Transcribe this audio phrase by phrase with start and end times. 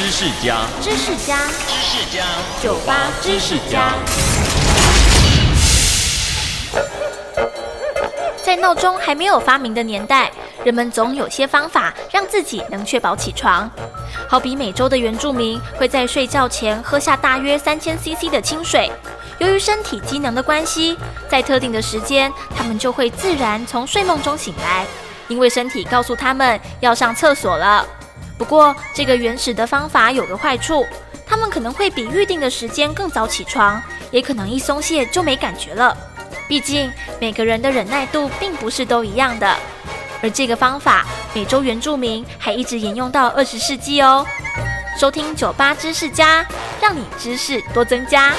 [0.00, 1.36] 知识家，知识家，
[1.68, 2.24] 知识家，
[2.62, 3.92] 酒吧知识家。
[8.42, 10.32] 在闹钟还没有发明的年代，
[10.64, 13.70] 人们总有些方法让自己能确保起床。
[14.26, 18.90] 好比美洲的原住民会在睡觉前喝下大约三千 CC 的清水，
[19.36, 20.96] 由于身体机能的关系，
[21.28, 24.86] 在特定的时间，他们就会自然从睡梦中醒来，
[25.28, 27.86] 因为身体告诉他们要上厕所了。
[28.40, 30.86] 不过，这个原始的方法有个坏处，
[31.26, 35.94] 他们可能会比预定的时间更早起床，也可能一松懈就没感觉了。
[36.48, 39.54] 毕竟每个人的忍耐度并不是都一样的，
[40.22, 44.24] 而这个方法，美洲原住民还一直沿用到二十世纪哦。
[44.98, 46.42] 收听酒吧知识家，
[46.80, 48.32] 让你知识多增加。